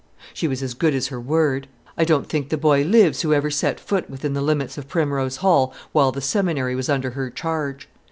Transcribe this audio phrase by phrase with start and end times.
[0.33, 1.67] She was as good as her word.
[1.95, 5.35] I don't think the boy lives who ever set foot within the limits of Primrose
[5.35, 7.87] Hall while the seminary was under her charge.